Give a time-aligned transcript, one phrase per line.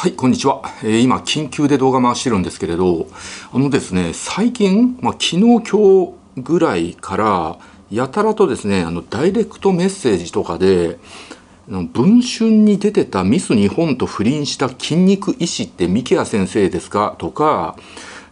[0.00, 0.62] はい、こんにちは。
[0.84, 3.08] えー、今、緊急で動画回してるんですけれど、
[3.52, 7.58] あのですね、最近、まあ、昨日、今日ぐらいから、
[7.90, 11.00] やたらとですね、あの、ダイレクトメッセージとかで、
[11.66, 17.16] 文春に出てたミス日本と不倫した筋肉医師って三木谷先生ですか？
[17.18, 17.74] とか、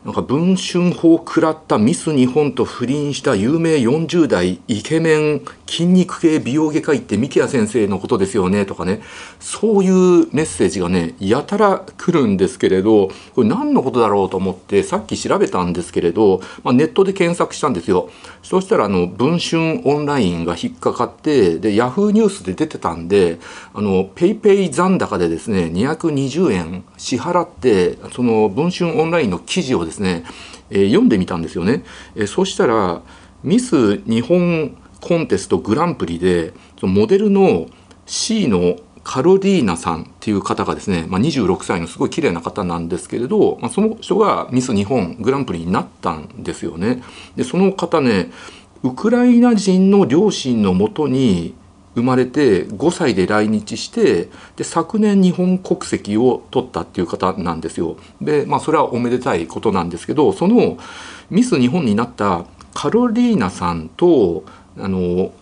[0.05, 9.03] なんか文春法を食らったミス日本と不倫した有名40代イケメン筋肉系美容外科医って三木谷先生のことですよねとかね
[9.41, 18.11] そういうメッセージがねやたら来るんですけれどこれ何のことだろうと思ってさっき調べたんですけれど、まあ、ネットで検索したんですよ
[18.45, 23.40] そしたらあの文春オンラインが引っかかってでヤフーニュースで出てたんで
[23.75, 30.25] あのペイペイ残高でですね220円支払ってその文春オンラインの記事をですねですね、
[30.71, 31.82] えー、読んでみたんですよね。
[32.14, 33.01] えー、そしたら
[33.42, 37.67] ミス日本コンテストグランプリでそのモデルの
[38.06, 47.05] C のカロリーナさんっていう方がですね、まあ、26歳のすごい綺麗な方なんですけれど、まあ、その人がミス日本グランプリになったんですよね。
[47.37, 48.33] でその方ね
[48.83, 51.55] ウクライナ人の両親のもとに
[51.95, 57.97] 生まれて5歳で来日してで昨年日本国籍を取ったっていう方なんですよ。
[58.20, 60.79] でまあそれはおめでたいことなんですけどその
[61.31, 64.45] ミス日本になったカロリーナさんと
[64.79, 65.33] あの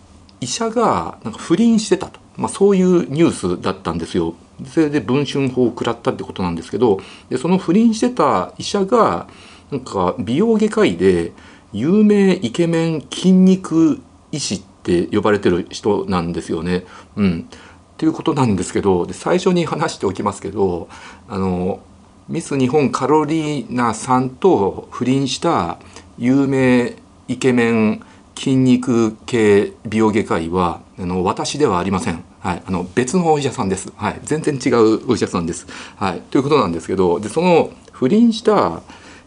[0.41, 4.35] 医者がなんか不倫してたと、まあ、そういうニュースだったんですよ。
[4.67, 9.27] それで文春法を食らったってことなんですけどでその不倫してた医者が
[9.69, 11.33] なんか美容外科医で
[11.73, 13.99] 有名イケメン筋肉
[14.31, 16.85] 医師って呼ばれてる人なんですよね。
[17.17, 20.87] うん、っていうことなんですけど最初に話しておきますけど
[21.27, 21.81] あの
[22.29, 25.79] ミス日本カロリーナさんと不倫した
[26.17, 26.95] 有名
[27.27, 28.01] イケメン
[28.35, 32.23] 筋肉系美容外科医はあの私ではありません。
[32.39, 33.91] はい、あの別のお医者さんです。
[33.95, 35.65] はい、全然違うお医者さんです。
[35.95, 38.81] はい、ということなんですけどでその不倫した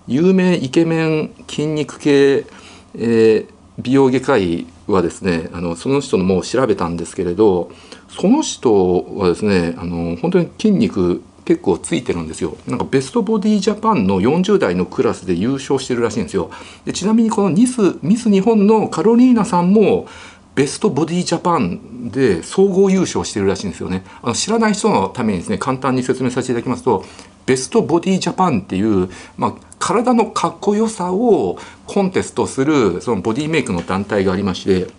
[0.06, 2.46] 有名イケメン筋肉系、
[2.94, 3.46] えー、
[3.78, 7.70] 美容外科医はですねあのその人のもう調べたんですけれど
[8.08, 12.58] その人はですねあの本当に筋肉結構ついてるんですよ。
[12.66, 16.50] なんかベストボディジャパンの40代のクラスで優勝してるらしいんですよ。
[16.84, 20.06] でちなみにこのミスミス日本のカロリーナさんも
[20.54, 24.04] ベストボディジャパンで総合優勝してるらしいんですよね。
[24.20, 27.02] あの知らない人のためにですね簡単に説明させていただきますと
[27.46, 34.92] ベストボディジャパンっていう、まあ、体のかっこよさをコンテストするそのボディメイクの団体がありまして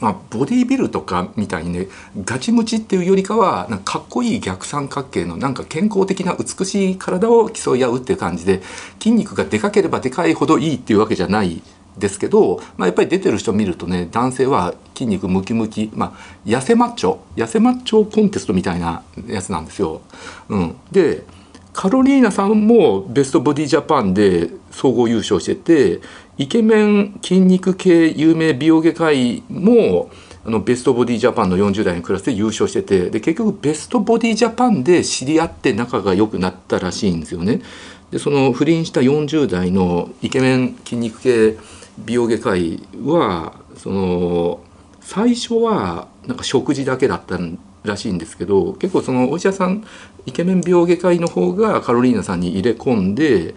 [0.00, 1.88] まあ、ボディービルとかみたいにね
[2.24, 8.62] ガチムチっていうよりかはなんかかっこいい逆三角形のなんか健康的な美しい体を競い合うっていう感じで
[8.98, 11.62] 筋肉がでかければでかいほどいいっていうわけじゃない
[11.96, 20.00] ですけど、まあ、やっぱり出てる人見るとね男性は筋肉ムキムキ、まあ、痩せマッチョ痩せマッチョコンテストみたいなやつなんですよ。
[20.48, 21.24] うん、で
[21.72, 26.00] カロリーナさんもベストボディジャパンで総合優勝してて
[26.36, 30.10] イケメン筋肉系有名美容外科医も
[30.44, 37.62] あのベストボディジャパンの40代のクラスで優勝しててで結局ベストボディジャパンで知り合って仲が良くなったらしいんですよね。
[38.10, 41.56] でその不倫した40代のイケメン筋肉系
[41.98, 44.60] 美容外科医はその
[45.00, 47.38] 最初はなんか食事だけだった
[47.84, 49.84] らしいんですけど結構そのお医者さん
[50.26, 53.54] イケメン病外科医の方がカロリーナさんに入れ込んで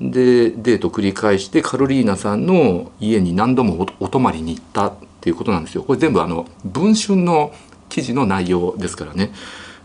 [0.00, 5.82] でデート繰り返してカロリーナさんの家に何度もお泊まりに行ったっていうことなんですよ。
[5.82, 7.52] これ全部あの文春の
[7.90, 9.32] 記事の内容ですからね。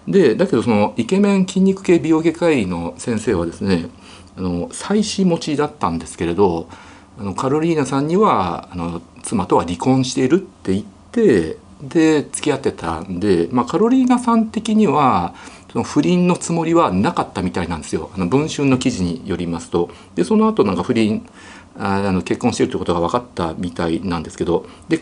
[0.08, 3.90] でだけどそのイケメン筋肉系美容外科医の先生はですね
[4.38, 6.70] あの妻子持ちだったんですけれど
[7.20, 15.36] あのカロリーナさんにはあの妻とは離婚しているって言ってで付き合ってたんで、まあ、カロリーナさん的には
[15.76, 18.10] その不倫のつもりはなかったみたいなんですよ。
[18.16, 19.90] あの文春の記事によりますと。
[20.16, 21.28] でその後なんか不倫
[21.78, 24.66] あの結婚してるということが分かったみたいなんですけど。
[24.88, 25.02] で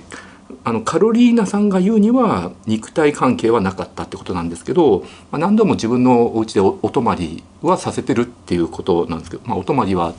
[0.63, 5.01] あのカロリーナさんが言うには肉体関係はなかったってことなんですけど、
[5.31, 10.13] まあ、何度も自分のお家でおお泊まりはさせてるっていうことなんですけど、まあ、お泊まりは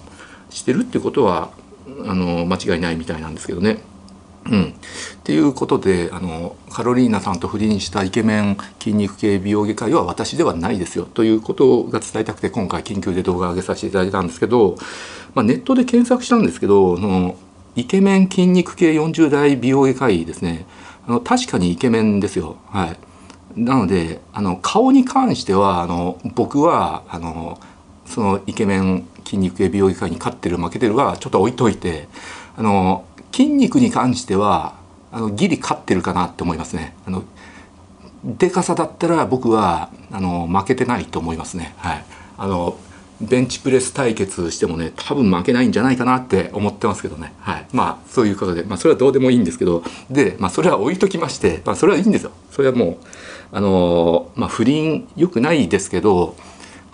[0.51, 1.51] してるっていうことは
[2.06, 3.79] あの間違いないみたいなんですけどね。
[4.50, 4.73] うん、っ
[5.25, 11.05] ていうことであのカロリーナさんと不倫したイケメン筋肉系美容外科医は私ではないですよ。
[11.06, 14.76] ということが伝えたくて今回緊急で動画上げさせていただいたんですけど、
[15.35, 17.37] まあ、ネットで検索したんですけどの
[17.75, 20.67] イケメン筋肉系40代美容外科医ですね。
[21.06, 22.56] あの確かにイケメンですよ。
[22.69, 27.58] はい、なのであの顔に関してはあの僕はあの
[28.05, 32.08] そのイケメン筋肉系美容外科医に勝ってる負けてるはちょっと置いといて
[32.56, 33.05] あの
[33.35, 34.77] 筋肉に関しては
[35.11, 36.95] あのギリ勝ってるかなって思いますね。
[37.05, 37.25] あの
[38.25, 41.75] でかさだったら僕はあの負けてないと思いますね。
[41.79, 42.05] はい。
[42.39, 42.79] あの
[43.21, 52.97] ベンチプレス対決してもね多分負けないんじゃないかなって思ってますけどねはいまあそういうことでまあそれはどうでもいいんですけどでまあそれは置いときましてまあそれはいいんですよそれはもう
[53.53, 56.37] あのまあ不倫良くないですけど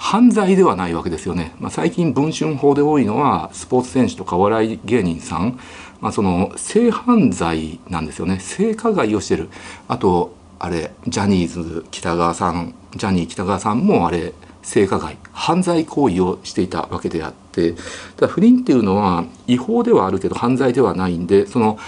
[0.02, 5.60] 犯罪ではないわけですよね、まあ、最近文春法で多いのはスポーツ選手とかお笑い芸人さん、
[6.00, 8.40] まあ、その性犯罪なんですよね。
[8.40, 9.50] 性加害をしてる。
[9.88, 12.74] あとあれジャニーズ北川さん。
[12.96, 14.32] ジャニー北川さんもあれ
[14.62, 15.18] 性加害。
[15.32, 17.74] 犯罪行為をしていたわけであって。
[18.16, 21.78] ただ不倫っていうのは違法ではあるけど犯罪ではないんでその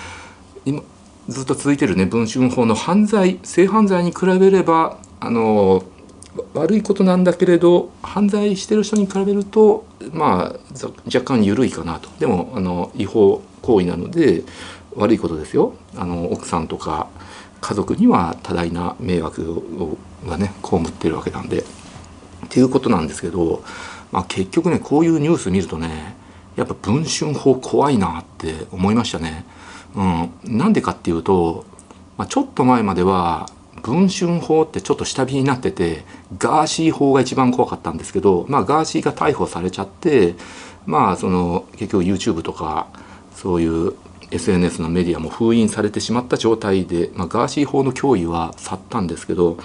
[0.67, 0.83] 今
[1.29, 5.83] ずっと続いてるね文春法の犯罪性犯罪に比べればあの
[6.55, 10.59] 悪いことなんだけれど犯罪してる人に比べるとまあ
[11.07, 12.09] 若干緩いかなと。
[12.19, 14.43] でもあの違法行為なので
[14.95, 15.75] 悪いことですよ。
[15.97, 17.09] あの奥さんとか
[17.61, 19.97] 家族には多大な迷惑
[20.27, 21.61] がね被ってるわけなんで。
[21.63, 21.65] っ
[22.49, 23.63] ていうことなんですけど、
[24.11, 26.17] まあ、結局ねこういうニュース見るとね
[26.57, 29.47] やっぱ文春法怖いなって思いましたね。
[29.95, 31.65] うん、なんでかっていうと、
[32.17, 33.49] まあ、ちょっと前までは
[33.81, 36.05] 文春法ってちょっと下火になってて
[36.39, 40.35] ガーシー法が一番怖かったんですけど、まあ、ガーシーが逮捕されちゃって
[40.87, 42.89] まあその結局 YouTube とか
[43.35, 43.95] そういう
[44.31, 49.59] SNS のメディアも封印されてしまった状態で、まあ、ガーシー法の脅威は去ったんですけど、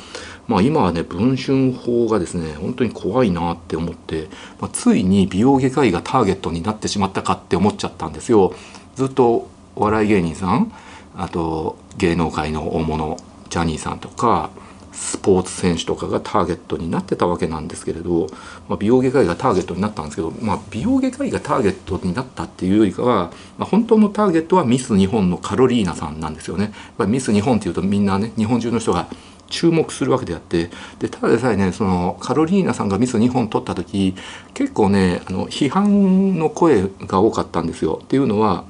[0.47, 4.27] まあ、今はね文春法がですね本当に怖いなって思って、
[4.59, 8.53] まあ、ついに美容外科医がターゲットになってしまったかって思っちゃったんですよ。
[8.95, 10.71] ずっとお笑い芸人さん
[11.15, 13.17] あと芸能界の大物
[13.49, 14.49] ジャニーさんとか
[14.97, 18.27] スポーツ選手とかがターゲットになってたわけなんですけれど、
[18.67, 26.73] まあ、美容外科医がターゲットになったんですけど、まあ、美容外科医がターゲットになったっていうよりかは、まあ、本当のターゲットはミス日本のカロリーナさんなんですよね。
[26.97, 29.07] やっミス日本っていうとみんなね日本中の人が
[29.49, 34.15] 注目するわけであってでただでさえねそのカロリーナさんがミス日本取った時
[34.53, 37.99] 結構ねあの批判の声が多かったんですよ。
[38.03, 38.65] っていうのは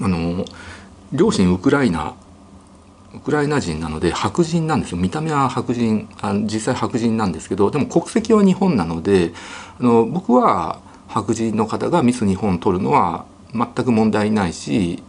[0.00, 0.46] あの
[1.12, 2.14] 両親ウクライナ
[3.14, 9.32] ウクライナ人なので白人なんですよ見た目は白人あ実際白人なんですけどでも国籍は日本なので
[9.80, 15.02] あの僕は白人の方がミス日本を取るのは全く問題ないし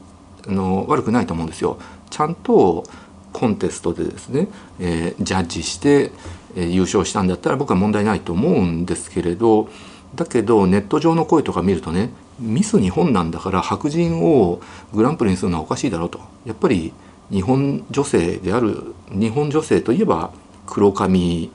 [0.48, 1.78] あの悪くないと思うんですよ。
[2.10, 2.86] ちゃんと
[3.34, 4.48] コンテストでですね、
[4.80, 6.12] えー、ジャッジして、
[6.56, 9.70] えー、優勝したんだったら僕は問題ないと思うんですけれど
[10.16, 12.10] だけどネット上の声とか見るとね
[12.40, 14.62] ミス日本なんだから白人を
[14.94, 16.94] グランプリにするのはおかしいだろうとやっぱり
[17.32, 20.32] 日本女性である日本女性といえば
[20.66, 21.52] 黒髪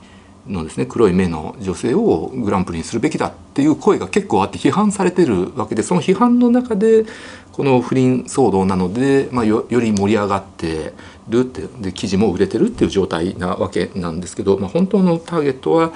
[0.47, 7.05] のですね黒い目の女性をグランプリにするべきだっていう声が結構あって批判されてるわけでその批判の中で
[7.51, 10.93] この不倫騒動なので、まあ、より盛り上がって
[11.29, 15.93] るってで記事も売れてるっていう状態なわけなんですけど、まあ、本当のターゲットは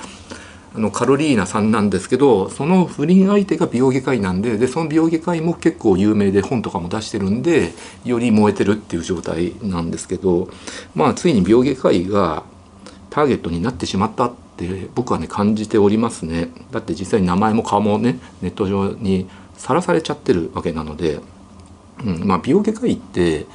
[0.75, 7.73] あのカロリーナさんなんですけどその不倫相手が美容外科医なんででその美容外科医も結構有名で本とかも出してるんで
[8.05, 10.49] より燃えてるっていう状態なんですけど
[10.93, 12.43] まあついに美容外科医が
[13.09, 16.49] ターゲットになってしまったって僕はね感じておりますね。
[16.71, 19.27] だって実際に名前も顔もねネット上に
[19.57, 21.19] さらされちゃってるわけなので、
[22.05, 23.45] うん、まあ美容外科医ってっ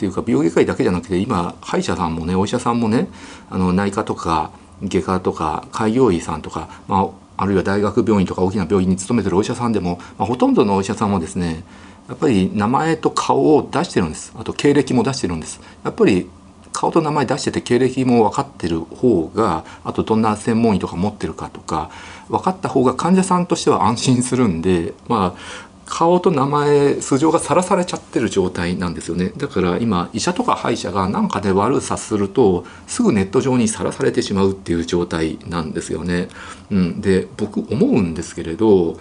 [0.00, 3.08] ていうか美容外科医だけじゃなくて今歯医者さんもねお医者さんもね
[3.50, 4.50] あの内科とか
[4.82, 11.64] 外科とか開業医さんとか、まあ、あるいは大学病院とか大きな病院に勤めてるお医者さんでも、まあ、ほとんどのお医者さんもですね
[12.08, 14.32] やっぱり名前と顔を出してるんです。
[14.36, 15.60] あと経歴も出してるんです。
[15.84, 16.28] やっぱり
[16.72, 21.90] 顔と名前出してて経歴も分かってる方があとどんな専門医とか持ってるかとか
[22.28, 36.28] 分かった方が患者さんとしては安心するんでまあ顔と名前素性がさらされちゃってる状態なんですよねだから今医者とか歯医者が何かで悪さするとすぐネット上にさらされてしまうっていう状態なんですよね。
[36.70, 38.98] うん、で僕思うんですけれど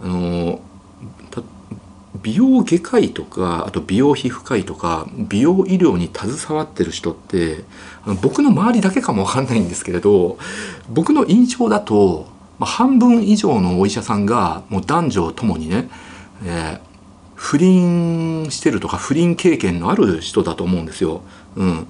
[0.00, 0.60] あの
[2.22, 7.64] 美容外科医とかあと美容皮膚科医とか美容医療に携わってる人って
[8.22, 10.38] 僕の周りだけかも分かんないんですけれど
[10.88, 12.26] 僕の印象だと
[12.58, 15.90] まあ半分以上のお医者さんがもう男女ともにね
[16.44, 16.80] えー、
[17.34, 21.22] 不倫してるとか不倫経験のある人だと思うんですよ。
[21.56, 21.86] うん、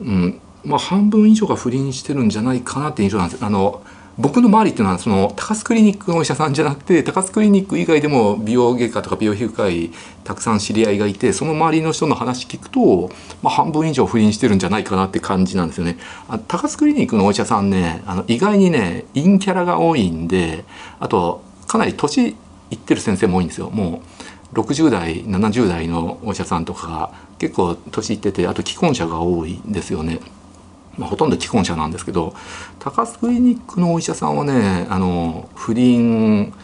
[0.00, 3.82] うんまあ、半分以上が不倫してるんじゃないかなって印象なんですあの
[4.16, 9.90] 僕の周りっていうのはその高須クリニックのお医者さんじゃなくて高須クリニック以外でも美容外科とか美容皮膚科医
[10.22, 13.10] たくさん知り合いがいてその周りの人の話聞くと、
[13.42, 15.98] まあ、半分以上不倫してるんじゃないかなって感じなんですよね。
[16.28, 20.64] あ高須クリニックのお医者さんねあの意外にね陰キャラが多いんで
[21.00, 22.36] あとかなり年
[22.70, 24.02] 行ってる先生も多いんですよも
[24.52, 30.20] う60代70代のお医者さんとかが結構年いっててあと既婚者が多いんですよね。
[30.96, 32.34] まあ、ほとんど既婚者なんですけど
[32.78, 36.54] 高須クリニックのお医者さんはねあの不倫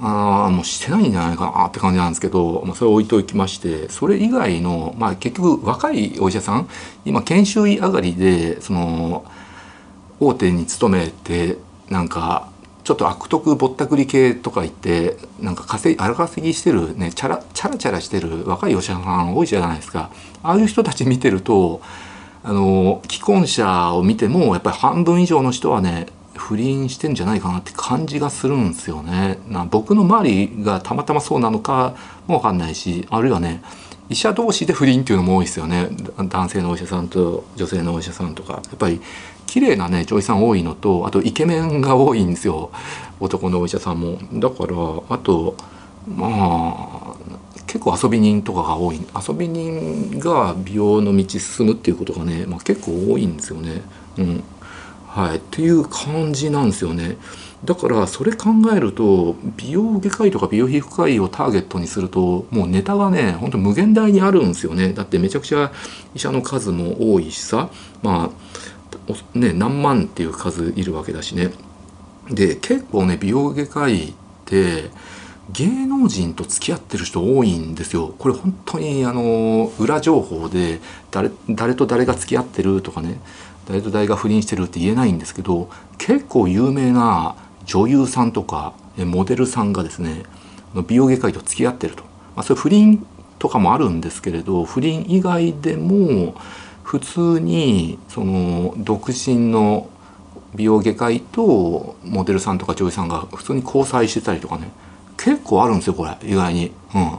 [0.00, 6.68] あもうしてないんじゃないかなって感じなんですけど、まあ、それ置いときましてそれ以外の、まあ、結局若いお医者さん
[7.04, 9.24] 今研修医上がりでその
[10.20, 11.58] 大手に勤めて
[11.90, 12.50] なんか
[12.88, 20.10] ちょっと悪徳ぼったくり系とか言ってなんか稼ぎ荒稼ぎしてるねチャラチャラチャラしてる若いお医者さん多いじゃないですか。
[20.42, 21.82] ああいう人たち見てると
[22.42, 29.38] あの既婚者を見てもやっぱり半分以上の人はね不倫してんじゃないかなって感じがするんですよね。
[29.48, 31.94] な僕の周りがたまたまそうなのか
[32.26, 33.62] もわかんないしあるいはね
[34.08, 35.90] 医者同士で不倫っていうのも多いですよね。
[36.16, 38.54] 男性のお医者さんと女性のお医者さんとか。
[38.54, 39.02] やっぱり
[39.48, 42.70] 綺麗なね女医さん多いのとあとイケメンが多いんですよ。
[43.18, 44.18] 男のお医者さんも。
[44.34, 44.76] だから
[45.08, 45.56] あと
[46.06, 47.16] まあ
[47.66, 49.00] 結構遊び人とかが多い。
[49.28, 53.82] 遊び人が美容の道進むっていうことがね、まあ、結構多いんですよね。
[54.18, 54.44] うん。
[55.06, 57.16] はい、っていう感じなんですよね。
[57.64, 64.92] だからそれ考えると美容外科医とか美容皮膚科医をターゲットにするともうネタがねほんと無限大にあるんですよね。
[64.92, 65.72] だってめちゃくちゃ
[66.14, 67.70] 医者の数も多いしさ。
[68.02, 68.77] まあ
[69.34, 71.52] ね何万っていう数いるわけだしね。
[72.30, 74.12] で結構ね美容外科医っ
[74.44, 74.90] て
[75.52, 78.14] 芸能人と付き合ってる人多いんですよ。
[78.18, 83.18] これ本当にあの裏情報で誰誰と誰が付き合ってるとかね
[83.66, 90.24] 誰と誰が不倫してるって言えないんですけど結構有名な女優さんとかモデルさんがですね
[90.86, 92.02] 美容外科医と付き合ってると、
[92.34, 93.06] まあ、それ不倫
[93.38, 96.34] とかもあるんですけれど不倫以外でも
[96.88, 99.90] 普通にその独身の
[100.54, 104.70] 美容外科医とモデルさんとか女優さんが普通に交際してたりとかね。
[105.18, 107.18] 結構あるんですよこれ意外に、うん、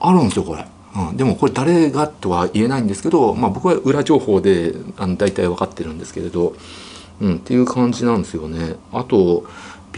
[0.00, 0.64] あるんですよこれ、
[0.96, 6.54] うん、でもこれ誰がとは言えないんですけど、まあ、僕は裏情報であの大体分かってるんですけれど。
[7.20, 8.76] うん、っていう感じなんですよね。
[8.92, 9.44] あと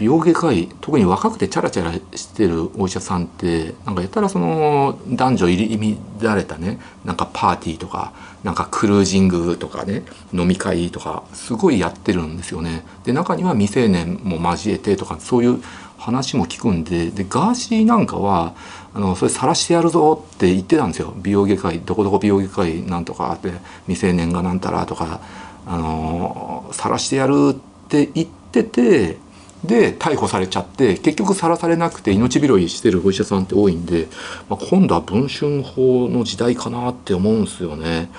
[0.01, 8.11] 美容外科医特に若くてチャラチャラしてるお医者さんってなんかやたらその男女入り乱れたねなんかパーティーとか
[8.43, 10.01] なんかクルージングとかね
[10.33, 12.83] 飲み会とかすごいやってるんですよね。
[13.03, 15.61] で中には未成年も交えてとかそういう
[15.99, 18.55] 話も聞くんででガーシーなんかは
[18.95, 23.51] あのそれ晒してやるぞって言ってたんですよ美容外科医どこどこ美容外科医なんとかって
[23.85, 25.21] 未成年がなんたらとか
[25.67, 29.19] あの晒してやるって言ってて
[29.63, 34.07] で逮捕されちゃって結局さらされなくて命拾いしてるお医者さんって多いんで、
[34.49, 38.09] まあ、今度は文春法の時代かなって思うんですよね。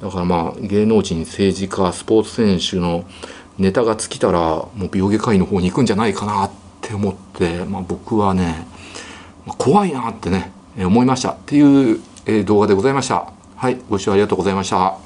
[0.00, 3.04] だからまあ芸能人政治家スポーツ選手の
[3.58, 6.50] ネタが尽きたらもう美容外科医の方に行くんじゃないかなっ
[6.80, 8.66] て思って、まあ、僕はね
[9.58, 12.00] 怖いなってね思いましたっていう
[12.44, 13.32] 動画でございました。
[13.56, 15.05] はいご視聴ありがとうございました。